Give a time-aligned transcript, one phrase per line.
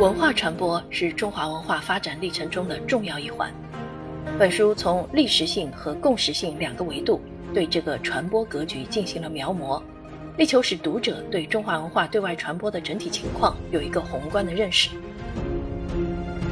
[0.00, 3.54] 文化传播是中华文化发展历程中的重要一环。
[4.36, 7.20] 本书从历史性和共识性两个维度
[7.54, 9.80] 对这个传播格局进行了描摹，
[10.36, 14.90] 力求使读者对中华文化对外传播的整体情况有一个宏观的认识。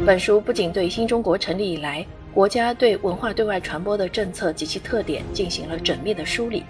[0.06, 6.64] 本书不仅对新中国成立以来国家对文化对外传播的政策及其特点进行了缜密的梳理。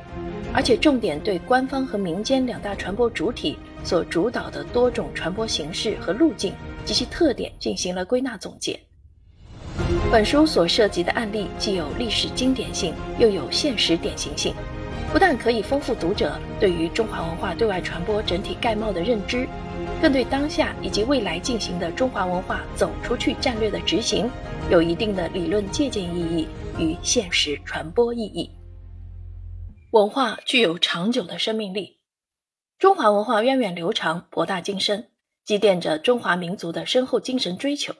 [0.55, 6.53] 而且重点对官方和民间两大传播主体所主导的多种传播形式和路径
[6.85, 8.79] 及其特点进行了归纳总结。
[10.11, 14.55] 本书所涉及的案例既有历史经典性，又有现实典型性，
[15.13, 19.47] 不但可以丰富读者对于中华文化对外传播整体概貌的认知，
[20.01, 24.31] 更对当下以及未来进行的中华文化走出去战略的执行
[24.71, 26.49] 有一定的理论借鉴意义
[26.79, 28.51] 与现实传播意义。
[29.91, 31.99] 文化具有长久的生命力，
[32.79, 35.11] 中华文化源远流长、博大精深，
[35.45, 37.93] 积淀着中华民族的深厚精神追求，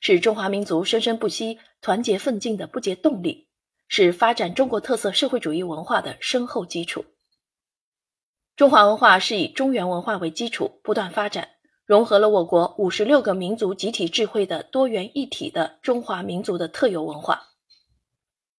[0.00, 3.45] 是中华民族生生不息、团结奋进的不竭动力，
[3.88, 7.04] 是发展中国特色社会主义文化的深厚基础。
[8.56, 11.50] 中华文化是以中原文化为基础不断发展，
[11.84, 17.48] 融合了我国五十六个民族集体智慧的多元一体的中华民族的特有文化。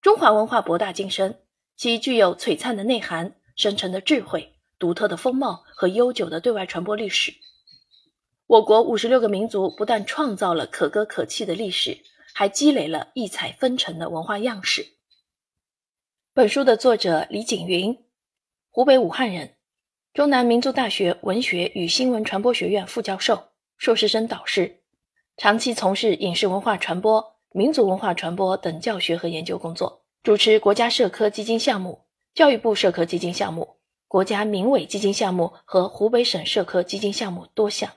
[0.00, 1.40] 中华文化博大精深。
[1.76, 7.32] 其具有璀璨的内涵、深沉的智慧、独特的风貌和悠久的对外传播历史。
[8.48, 11.98] 我国五十六个民族不但创造了可歌可泣的历史，
[12.34, 14.97] 还积累了异彩纷呈的文化样式。
[16.38, 17.98] 本书的作者李景云，
[18.70, 19.56] 湖北武汉人，
[20.14, 24.82] 中南民族大学文学与新闻传播学院副教授、硕士生导师，
[25.36, 30.04] 长期从事影视文化传播、民族文化传播等教学和研究工作。
[30.22, 37.90] 主持国家社科基金项目、教育部社科基金项目、国家民委基金项目和湖北省社科基金项目多项。